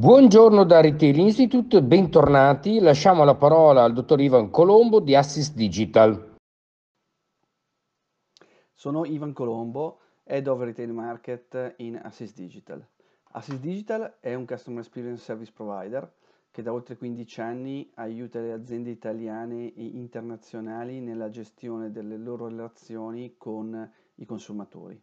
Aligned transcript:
Buongiorno 0.00 0.64
da 0.64 0.80
Retail 0.80 1.18
Institute, 1.18 1.82
bentornati. 1.82 2.80
Lasciamo 2.80 3.22
la 3.22 3.34
parola 3.34 3.84
al 3.84 3.92
dottor 3.92 4.18
Ivan 4.18 4.48
Colombo 4.48 4.98
di 4.98 5.14
Assist 5.14 5.54
Digital. 5.54 6.38
Sono 8.72 9.04
Ivan 9.04 9.34
Colombo, 9.34 10.00
Head 10.24 10.46
of 10.46 10.62
Retail 10.62 10.90
Market 10.94 11.74
in 11.80 12.00
Assist 12.02 12.34
Digital. 12.34 12.82
Assist 13.32 13.60
Digital 13.60 14.16
è 14.20 14.32
un 14.32 14.46
Customer 14.46 14.80
Experience 14.80 15.22
Service 15.22 15.52
Provider 15.54 16.10
che 16.50 16.62
da 16.62 16.72
oltre 16.72 16.96
15 16.96 17.40
anni 17.42 17.90
aiuta 17.96 18.40
le 18.40 18.52
aziende 18.52 18.88
italiane 18.88 19.74
e 19.74 19.84
internazionali 19.84 21.00
nella 21.00 21.28
gestione 21.28 21.90
delle 21.90 22.16
loro 22.16 22.48
relazioni 22.48 23.34
con 23.36 23.92
i 24.14 24.24
consumatori, 24.24 24.98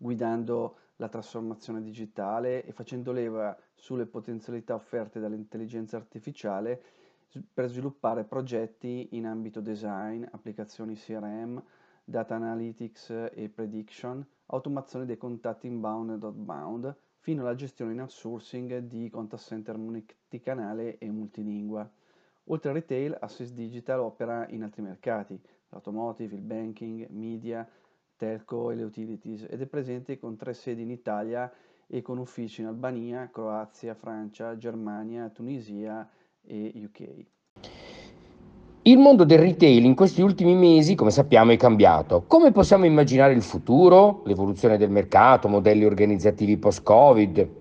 guidando 0.00 0.76
la 0.96 1.08
trasformazione 1.08 1.82
digitale 1.82 2.64
e 2.64 2.72
facendo 2.72 3.12
leva 3.12 3.54
sulle 3.74 4.06
potenzialità 4.06 4.74
offerte 4.74 5.20
dall'intelligenza 5.20 5.98
artificiale 5.98 6.82
per 7.52 7.68
sviluppare 7.68 8.24
progetti 8.24 9.08
in 9.12 9.26
ambito 9.26 9.60
design, 9.60 10.24
applicazioni 10.30 10.94
CRM, 10.94 11.62
data 12.02 12.34
analytics 12.34 13.10
e 13.32 13.50
prediction, 13.54 14.26
automazione 14.46 15.04
dei 15.04 15.18
contatti 15.18 15.66
inbound 15.66 16.10
ed 16.12 16.22
outbound, 16.22 16.96
fino 17.18 17.42
alla 17.42 17.54
gestione 17.54 17.92
in 17.92 18.00
outsourcing 18.00 18.78
di 18.78 19.10
contact 19.10 19.42
center 19.42 19.76
multicanale 19.76 20.96
e 20.96 21.10
multilingua. 21.10 21.88
Oltre 22.44 22.70
al 22.70 22.74
retail, 22.76 23.16
Assist 23.20 23.52
Digital 23.52 24.00
opera 24.00 24.48
in 24.48 24.62
altri 24.62 24.82
mercati, 24.82 25.38
l'automotive, 25.68 26.34
il 26.34 26.40
banking, 26.40 27.06
media, 27.10 27.68
telco 28.20 28.70
e 28.70 28.74
le 28.74 28.82
utilities 28.82 29.46
ed 29.48 29.62
è 29.62 29.66
presente 29.66 30.18
con 30.18 30.36
tre 30.36 30.52
sedi 30.52 30.82
in 30.82 30.90
Italia 30.90 31.50
e 31.86 32.02
con 32.02 32.18
uffici 32.18 32.60
in 32.60 32.66
Albania, 32.66 33.30
Croazia, 33.32 33.94
Francia, 33.94 34.58
Germania, 34.58 35.30
Tunisia 35.30 36.06
e 36.42 36.72
UK. 36.74 37.08
Il 38.82 38.98
mondo 38.98 39.24
del 39.24 39.38
retail 39.38 39.84
in 39.84 39.94
questi 39.94 40.20
ultimi 40.20 40.54
mesi, 40.54 40.94
come 40.94 41.10
sappiamo, 41.10 41.52
è 41.52 41.56
cambiato. 41.56 42.24
Come 42.26 42.52
possiamo 42.52 42.84
immaginare 42.84 43.32
il 43.32 43.42
futuro, 43.42 44.22
l'evoluzione 44.26 44.76
del 44.76 44.90
mercato, 44.90 45.48
modelli 45.48 45.84
organizzativi 45.84 46.58
post-Covid? 46.58 47.59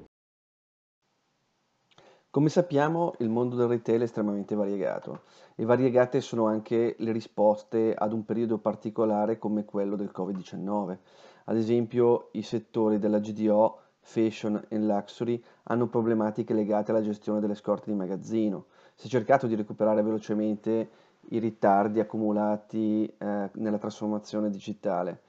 Come 2.31 2.49
sappiamo, 2.49 3.15
il 3.19 3.29
mondo 3.29 3.55
del 3.55 3.67
retail 3.67 4.01
è 4.01 4.03
estremamente 4.03 4.53
variegato 4.53 5.23
e 5.55 5.65
variegate 5.65 6.21
sono 6.21 6.45
anche 6.45 6.95
le 6.99 7.11
risposte 7.11 7.95
ad 7.95 8.13
un 8.13 8.23
periodo 8.23 8.59
particolare 8.59 9.39
come 9.39 9.65
quello 9.65 9.95
del 9.95 10.11
Covid-19. 10.15 10.97
Ad 11.45 11.57
esempio, 11.57 12.29
i 12.33 12.43
settori 12.43 12.99
della 12.99 13.17
GDO, 13.17 13.79
fashion 14.01 14.63
e 14.67 14.77
luxury 14.77 15.43
hanno 15.63 15.87
problematiche 15.87 16.53
legate 16.53 16.91
alla 16.91 17.01
gestione 17.01 17.39
delle 17.39 17.55
scorte 17.55 17.89
di 17.89 17.97
magazzino. 17.97 18.65
Si 18.93 19.07
è 19.07 19.09
cercato 19.09 19.47
di 19.47 19.55
recuperare 19.55 20.03
velocemente 20.03 20.89
i 21.29 21.39
ritardi 21.39 21.99
accumulati 21.99 23.11
eh, 23.17 23.49
nella 23.53 23.79
trasformazione 23.79 24.51
digitale. 24.51 25.21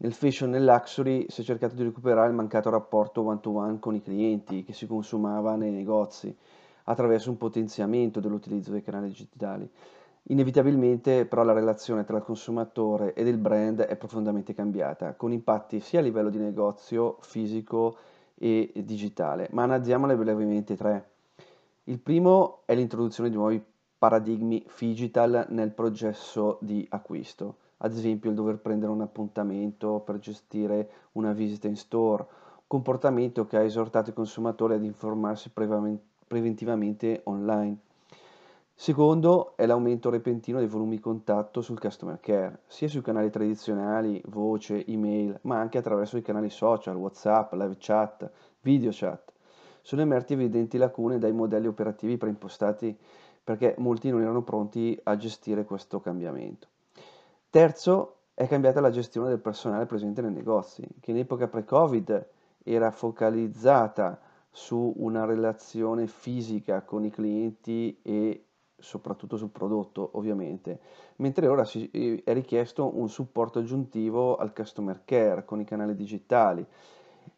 Nel 0.00 0.12
fashion 0.12 0.54
e 0.54 0.60
luxury 0.60 1.26
si 1.28 1.40
è 1.40 1.44
cercato 1.44 1.74
di 1.74 1.82
recuperare 1.82 2.28
il 2.28 2.34
mancato 2.34 2.70
rapporto 2.70 3.22
one-to-one 3.22 3.80
con 3.80 3.96
i 3.96 4.00
clienti 4.00 4.62
che 4.62 4.72
si 4.72 4.86
consumava 4.86 5.56
nei 5.56 5.72
negozi 5.72 6.32
attraverso 6.84 7.30
un 7.30 7.36
potenziamento 7.36 8.20
dell'utilizzo 8.20 8.70
dei 8.70 8.82
canali 8.82 9.08
digitali. 9.08 9.68
Inevitabilmente 10.30 11.26
però 11.26 11.42
la 11.42 11.52
relazione 11.52 12.04
tra 12.04 12.18
il 12.18 12.22
consumatore 12.22 13.12
ed 13.12 13.26
il 13.26 13.38
brand 13.38 13.80
è 13.80 13.96
profondamente 13.96 14.54
cambiata, 14.54 15.14
con 15.14 15.32
impatti 15.32 15.80
sia 15.80 15.98
a 15.98 16.02
livello 16.02 16.30
di 16.30 16.38
negozio 16.38 17.16
fisico 17.22 17.96
e 18.36 18.70
digitale, 18.76 19.48
ma 19.50 19.64
analizziamole 19.64 20.14
brevemente 20.14 20.76
tre. 20.76 21.08
Il 21.84 21.98
primo 21.98 22.60
è 22.66 22.74
l'introduzione 22.76 23.30
di 23.30 23.34
nuovi 23.34 23.60
paradigmi 23.98 24.64
digital 24.78 25.46
nel 25.48 25.72
processo 25.72 26.58
di 26.60 26.86
acquisto, 26.88 27.56
ad 27.78 27.92
esempio 27.92 28.30
il 28.30 28.36
dover 28.36 28.58
prendere 28.58 28.92
un 28.92 29.00
appuntamento 29.00 30.00
per 30.00 30.18
gestire 30.18 30.90
una 31.12 31.32
visita 31.32 31.68
in 31.68 31.76
store, 31.76 32.26
comportamento 32.66 33.46
che 33.46 33.56
ha 33.56 33.62
esortato 33.62 34.10
i 34.10 34.14
consumatori 34.14 34.74
ad 34.74 34.84
informarsi 34.84 35.50
preventivamente 35.50 37.20
online. 37.24 37.78
Secondo 38.74 39.56
è 39.56 39.66
l'aumento 39.66 40.08
repentino 40.08 40.58
dei 40.58 40.68
volumi 40.68 40.96
di 40.96 41.02
contatto 41.02 41.60
sul 41.62 41.80
customer 41.80 42.20
care, 42.20 42.60
sia 42.68 42.86
sui 42.86 43.02
canali 43.02 43.28
tradizionali, 43.28 44.22
voce, 44.26 44.86
email, 44.86 45.36
ma 45.42 45.58
anche 45.58 45.78
attraverso 45.78 46.16
i 46.16 46.22
canali 46.22 46.48
social, 46.48 46.94
WhatsApp, 46.94 47.54
live 47.54 47.76
chat, 47.78 48.30
video 48.60 48.90
chat. 48.92 49.32
Sono 49.82 50.02
emerti 50.02 50.34
evidenti 50.34 50.78
lacune 50.78 51.18
dai 51.18 51.32
modelli 51.32 51.66
operativi 51.66 52.16
preimpostati 52.18 52.96
perché 53.42 53.74
molti 53.78 54.10
non 54.10 54.20
erano 54.20 54.42
pronti 54.42 54.96
a 55.04 55.16
gestire 55.16 55.64
questo 55.64 55.98
cambiamento. 56.00 56.68
Terzo, 57.50 58.16
è 58.34 58.46
cambiata 58.46 58.80
la 58.80 58.90
gestione 58.90 59.28
del 59.28 59.40
personale 59.40 59.86
presente 59.86 60.20
nei 60.20 60.32
negozi, 60.32 60.86
che 61.00 61.12
in 61.12 61.16
epoca 61.16 61.48
pre-Covid 61.48 62.28
era 62.62 62.90
focalizzata 62.90 64.20
su 64.50 64.92
una 64.98 65.24
relazione 65.24 66.06
fisica 66.06 66.82
con 66.82 67.04
i 67.04 67.10
clienti 67.10 68.00
e 68.02 68.44
soprattutto 68.76 69.38
sul 69.38 69.48
prodotto 69.48 70.10
ovviamente, 70.12 70.78
mentre 71.16 71.46
ora 71.48 71.64
si, 71.64 71.88
è 72.22 72.32
richiesto 72.34 72.98
un 72.98 73.08
supporto 73.08 73.60
aggiuntivo 73.60 74.36
al 74.36 74.52
customer 74.52 75.02
care 75.06 75.46
con 75.46 75.58
i 75.58 75.64
canali 75.64 75.94
digitali 75.94 76.64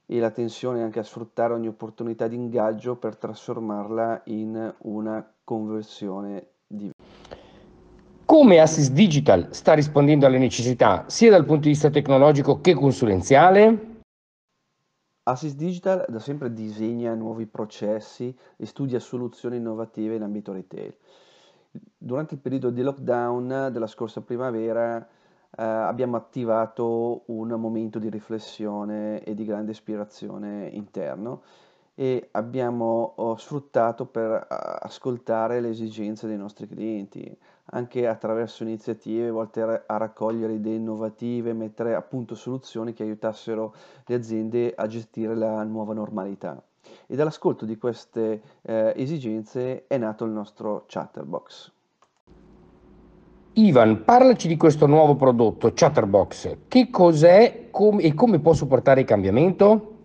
e 0.07 0.19
l'attenzione 0.19 0.83
anche 0.83 0.99
a 0.99 1.05
sfruttare 1.05 1.55
ogni 1.55 1.69
opportunità 1.69 2.27
di 2.27 2.35
ingaggio 2.35 2.97
per 2.97 3.17
trasformarla 3.17 4.23
in 4.25 4.75
una 4.79 5.35
conversione 5.45 6.49
di 6.67 6.91
come 8.31 8.61
Assist 8.61 8.93
Digital 8.93 9.49
sta 9.51 9.73
rispondendo 9.73 10.25
alle 10.25 10.39
necessità 10.39 11.03
sia 11.09 11.31
dal 11.31 11.45
punto 11.45 11.63
di 11.63 11.71
vista 11.71 11.91
tecnologico 11.91 12.61
che 12.61 12.75
consulenziale? 12.75 14.03
Assist 15.25 15.57
Digital 15.57 16.05
da 16.07 16.21
sempre 16.21 16.53
disegna 16.53 17.13
nuovi 17.15 17.47
processi 17.47 18.33
e 18.57 18.67
studia 18.67 19.01
soluzioni 19.01 19.57
innovative 19.57 20.15
in 20.15 20.23
ambito 20.23 20.53
retail. 20.53 20.95
Durante 21.99 22.35
il 22.35 22.41
periodo 22.41 22.71
di 22.71 22.83
lockdown 22.83 23.71
della 23.73 23.89
scorsa 23.89 24.21
primavera 24.21 24.99
eh, 25.01 25.65
abbiamo 25.65 26.17
attivato 26.17 27.25
un 27.33 27.49
momento 27.49 27.99
di 27.99 28.11
riflessione 28.11 29.25
e 29.25 29.35
di 29.35 29.45
grande 29.45 29.73
ispirazione 29.73 30.69
interno 30.69 31.43
e 32.01 32.29
abbiamo 32.31 33.13
oh, 33.17 33.37
sfruttato 33.37 34.07
per 34.07 34.47
ascoltare 34.49 35.61
le 35.61 35.69
esigenze 35.69 36.27
dei 36.27 36.39
nostri 36.39 36.67
clienti, 36.67 37.31
anche 37.73 38.09
attraverso 38.09 38.63
iniziative 38.63 39.29
volte 39.29 39.61
a 39.61 39.97
raccogliere 39.99 40.55
idee 40.55 40.77
innovative, 40.77 41.53
mettere 41.53 41.95
a 41.95 42.01
punto 42.01 42.35
soluzioni 42.35 42.95
che 42.95 43.03
aiutassero 43.03 43.75
le 44.07 44.15
aziende 44.15 44.73
a 44.75 44.87
gestire 44.87 45.35
la 45.35 45.63
nuova 45.65 45.93
normalità. 45.93 46.63
E 47.07 47.17
dall'ascolto 47.17 47.67
di 47.67 47.77
queste 47.77 48.41
eh, 48.63 48.95
esigenze 48.97 49.85
è 49.87 49.99
nato 49.99 50.25
il 50.25 50.31
nostro 50.31 50.85
Chatterbox. 50.87 51.71
Ivan, 53.53 54.05
parlaci 54.05 54.49
di 54.49 54.57
questo 54.57 54.87
nuovo 54.87 55.17
prodotto, 55.17 55.71
Chatterbox. 55.75 56.57
Che 56.67 56.89
cos'è 56.89 57.67
com- 57.71 58.01
e 58.01 58.15
come 58.15 58.39
può 58.39 58.55
supportare 58.55 59.01
il 59.01 59.07
cambiamento? 59.07 59.99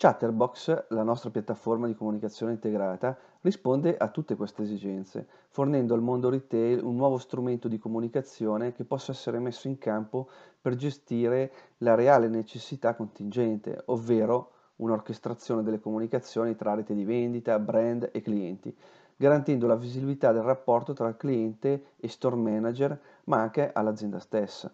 Chatterbox, 0.00 0.90
la 0.90 1.02
nostra 1.02 1.28
piattaforma 1.28 1.88
di 1.88 1.96
comunicazione 1.96 2.52
integrata, 2.52 3.18
risponde 3.40 3.96
a 3.96 4.06
tutte 4.10 4.36
queste 4.36 4.62
esigenze, 4.62 5.26
fornendo 5.48 5.92
al 5.92 6.02
mondo 6.02 6.28
retail 6.28 6.84
un 6.84 6.94
nuovo 6.94 7.18
strumento 7.18 7.66
di 7.66 7.78
comunicazione 7.78 8.70
che 8.70 8.84
possa 8.84 9.10
essere 9.10 9.40
messo 9.40 9.66
in 9.66 9.76
campo 9.76 10.28
per 10.60 10.76
gestire 10.76 11.52
la 11.78 11.96
reale 11.96 12.28
necessità 12.28 12.94
contingente, 12.94 13.82
ovvero 13.86 14.52
un'orchestrazione 14.76 15.64
delle 15.64 15.80
comunicazioni 15.80 16.54
tra 16.54 16.74
rete 16.74 16.94
di 16.94 17.04
vendita, 17.04 17.58
brand 17.58 18.08
e 18.12 18.20
clienti, 18.20 18.72
garantendo 19.16 19.66
la 19.66 19.74
visibilità 19.74 20.30
del 20.30 20.42
rapporto 20.42 20.92
tra 20.92 21.16
cliente 21.16 21.94
e 21.96 22.06
store 22.06 22.36
manager, 22.36 22.96
ma 23.24 23.40
anche 23.40 23.72
all'azienda 23.72 24.20
stessa. 24.20 24.72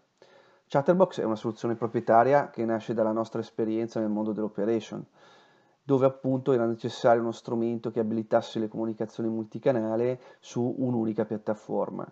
Chatterbox 0.67 1.21
è 1.21 1.25
una 1.25 1.37
soluzione 1.37 1.75
proprietaria 1.75 2.51
che 2.51 2.65
nasce 2.65 2.95
dalla 2.95 3.13
nostra 3.13 3.41
esperienza 3.41 4.01
nel 4.01 4.09
mondo 4.09 4.33
dell'operation, 4.33 5.05
dove 5.83 6.07
appunto 6.07 6.53
era 6.53 6.67
necessario 6.67 7.21
uno 7.21 7.33
strumento 7.33 7.91
che 7.91 8.01
abilitasse 8.01 8.59
le 8.59 8.69
comunicazioni 8.69 9.29
multicanale 9.29 10.21
su 10.41 10.75
un'unica 10.79 11.27
piattaforma. 11.27 12.11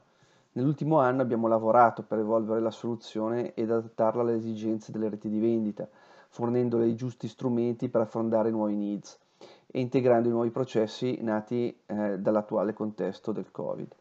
Nell'ultimo 0.53 1.01
anno 1.01 1.23
abbiamo 1.23 1.49
lavorato 1.49 2.03
per 2.03 2.19
evolvere 2.19 2.61
la 2.61 2.71
soluzione 2.71 3.55
ed 3.55 3.71
adattarla 3.71 4.21
alle 4.21 4.35
esigenze 4.37 4.93
delle 4.93 5.09
reti 5.09 5.31
di 5.31 5.41
vendita, 5.41 5.89
fornendole 6.29 6.87
i 6.87 6.95
giusti 6.95 7.29
strumenti 7.29 7.89
per 7.89 8.03
affrontare 8.03 8.51
i 8.51 8.53
nuovi 8.53 8.77
needs 8.77 9.19
e 9.67 9.81
integrando 9.81 10.29
i 10.29 10.33
nuovi 10.33 10.51
processi 10.51 11.19
nati 11.23 11.75
eh, 11.87 12.19
dall'attuale 12.19 12.75
contesto 12.75 13.33
del 13.33 13.51
Covid. 13.51 13.95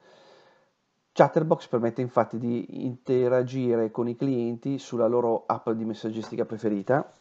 Chatterbox 1.13 1.67
permette 1.67 2.01
infatti 2.01 2.37
di 2.37 2.85
interagire 2.85 3.91
con 3.91 4.07
i 4.07 4.15
clienti 4.15 4.77
sulla 4.77 5.07
loro 5.07 5.43
app 5.45 5.69
di 5.71 5.83
messaggistica 5.83 6.45
preferita 6.45 7.13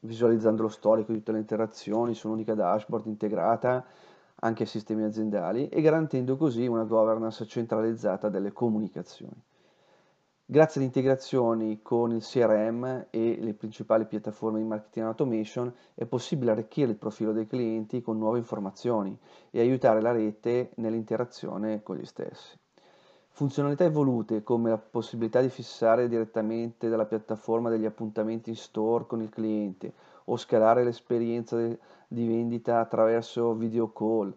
visualizzando 0.00 0.62
lo 0.62 0.68
storico 0.68 1.12
di 1.12 1.18
tutte 1.18 1.32
le 1.32 1.38
interazioni 1.38 2.14
su 2.14 2.26
un'unica 2.26 2.54
dashboard 2.54 3.06
integrata 3.06 3.84
anche 4.40 4.62
ai 4.64 4.68
sistemi 4.68 5.04
aziendali 5.04 5.68
e 5.68 5.80
garantendo 5.80 6.36
così 6.36 6.66
una 6.66 6.84
governance 6.84 7.46
centralizzata 7.46 8.28
delle 8.28 8.52
comunicazioni. 8.52 9.40
Grazie 10.48 10.80
alle 10.80 10.88
integrazioni 10.88 11.82
con 11.82 12.12
il 12.12 12.22
CRM 12.22 13.06
e 13.10 13.38
le 13.40 13.54
principali 13.54 14.06
piattaforme 14.06 14.58
di 14.58 14.64
marketing 14.64 15.06
automation 15.06 15.72
è 15.94 16.04
possibile 16.04 16.52
arricchire 16.52 16.90
il 16.90 16.96
profilo 16.96 17.32
dei 17.32 17.46
clienti 17.46 18.00
con 18.00 18.18
nuove 18.18 18.38
informazioni 18.38 19.16
e 19.50 19.60
aiutare 19.60 20.00
la 20.00 20.12
rete 20.12 20.70
nell'interazione 20.76 21.82
con 21.82 21.96
gli 21.96 22.04
stessi. 22.04 22.56
Funzionalità 23.36 23.84
evolute 23.84 24.42
come 24.42 24.70
la 24.70 24.78
possibilità 24.78 25.42
di 25.42 25.50
fissare 25.50 26.08
direttamente 26.08 26.88
dalla 26.88 27.04
piattaforma 27.04 27.68
degli 27.68 27.84
appuntamenti 27.84 28.48
in 28.48 28.56
store 28.56 29.04
con 29.04 29.20
il 29.20 29.28
cliente 29.28 29.92
o 30.24 30.38
scalare 30.38 30.82
l'esperienza 30.82 31.58
di 31.58 32.26
vendita 32.26 32.80
attraverso 32.80 33.52
video 33.52 33.92
call, 33.92 34.34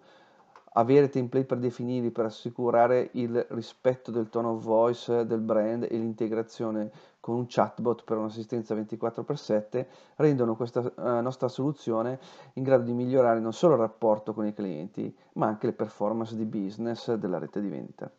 avere 0.73 1.07
template 1.07 1.45
predefiniti 1.45 2.11
per 2.11 2.25
assicurare 2.25 3.11
il 3.13 3.45
rispetto 3.51 4.11
del 4.11 4.27
tone 4.27 4.49
of 4.49 4.61
voice 4.61 5.25
del 5.25 5.39
brand 5.39 5.83
e 5.83 5.97
l'integrazione 5.97 6.91
con 7.21 7.35
un 7.35 7.45
chatbot 7.47 8.03
per 8.03 8.17
un'assistenza 8.17 8.75
24x7 8.75 9.85
rendono 10.17 10.57
questa 10.57 10.81
uh, 10.81 11.21
nostra 11.21 11.47
soluzione 11.47 12.19
in 12.55 12.63
grado 12.63 12.83
di 12.83 12.91
migliorare 12.91 13.39
non 13.39 13.53
solo 13.53 13.75
il 13.75 13.79
rapporto 13.79 14.33
con 14.33 14.45
i 14.45 14.53
clienti, 14.53 15.15
ma 15.35 15.47
anche 15.47 15.67
le 15.67 15.73
performance 15.73 16.35
di 16.35 16.43
business 16.43 17.13
della 17.13 17.37
rete 17.37 17.61
di 17.61 17.69
vendita. 17.69 18.11